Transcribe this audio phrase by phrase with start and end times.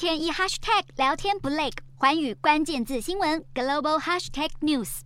[0.00, 1.68] 天一 hashtag 聊天不累，
[1.98, 5.00] 环宇关键字新闻 global hashtag news。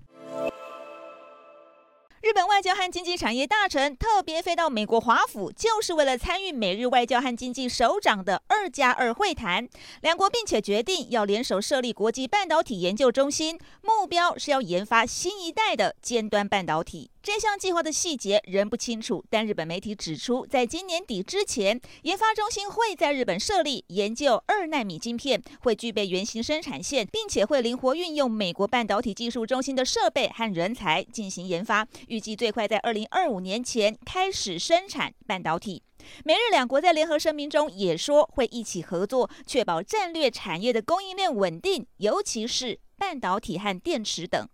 [2.21, 9.69] 日本外交和经济产业大臣特别飞到美国华府，就是为了参与美日外交和经济首长的二加二会谈。
[10.01, 17.11] 两国并且决定要联手设立国际半导体研究中心，目标是要研发新一代的尖端半导体。
[17.25, 35.83] 这项计划的细节仍不清楚，但日本媒体指出，在今年底之前，研发中心会在日本设立，研究二纳米晶片，会具备原型生产线，并且会灵活运用美国半导体技术中心的设备和人才进行研发，预计最快在二零二五年前开始生产半导体。
[36.25, 44.47] 美日两国在联合声明中也说会一起合作，确保战略产业的供应链稳定，尤其是半导体和电池等。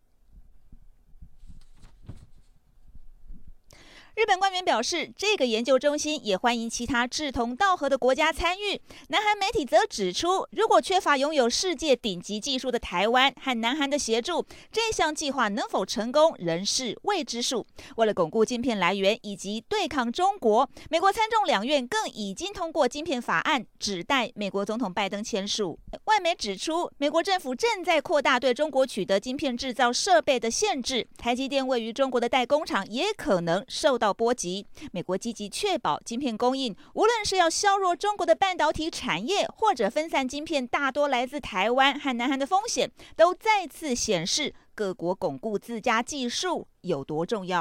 [4.16, 8.80] 日本官员表示，这个研究中心也欢迎其他志同道合的国家参与。
[9.08, 17.64] 南韩媒体则指出，如果缺乏拥有世界顶级技术的台湾和南韩的协助，这项计划能否成功仍是未知数。
[17.96, 25.78] 为了巩固晶片来源以及对抗中国，美国参众两院更已经通过晶片法案，只待美国总统拜登签署。
[26.04, 47.58] 外媒指出，美国政府正在扩大对中国取得晶片制造设备的限制，台积电位于中国的代工厂也可能受到波及，美国积极确保晶片供应，无论是要削弱中国的半导体产业，或者分散晶片大多来自台湾和南韩的风险，都再次显示各国巩固自家技术有多重要。